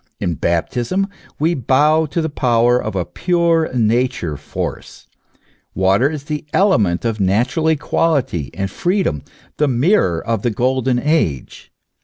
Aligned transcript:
In 0.19 0.33
Baptism 0.33 1.05
we 1.37 1.53
bow 1.53 2.07
to 2.07 2.23
the 2.23 2.27
power 2.29 2.81
of 2.81 2.95
a 2.95 3.05
pure 3.05 3.69
Nature 3.71 4.35
force; 4.35 5.05
water 5.75 6.09
is 6.09 6.23
the 6.23 6.43
element 6.53 7.05
of 7.05 7.19
natural 7.19 7.67
equality 7.67 8.49
and 8.55 8.71
freedom, 8.71 9.21
the 9.57 9.67
mirror 9.67 10.19
of 10.19 10.41
the 10.41 10.49
golden 10.49 10.97
age. 10.97 11.71